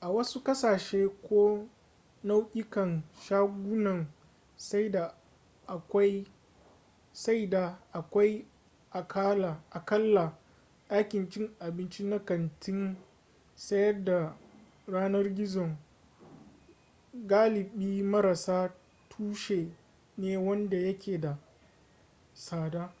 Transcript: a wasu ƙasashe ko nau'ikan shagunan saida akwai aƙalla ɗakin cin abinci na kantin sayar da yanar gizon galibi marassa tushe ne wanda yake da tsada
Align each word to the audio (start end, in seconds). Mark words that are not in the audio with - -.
a 0.00 0.08
wasu 0.10 0.44
ƙasashe 0.44 1.08
ko 1.28 1.68
nau'ikan 2.24 3.02
shagunan 3.22 4.06
saida 7.12 7.78
akwai 7.92 8.44
aƙalla 9.70 10.38
ɗakin 10.88 11.28
cin 11.30 11.50
abinci 11.60 12.04
na 12.04 12.18
kantin 12.24 12.96
sayar 13.56 14.04
da 14.04 14.36
yanar 14.86 15.34
gizon 15.34 15.76
galibi 17.14 18.02
marassa 18.02 18.74
tushe 19.08 19.76
ne 20.16 20.36
wanda 20.36 20.76
yake 20.76 21.18
da 21.20 21.38
tsada 22.34 22.92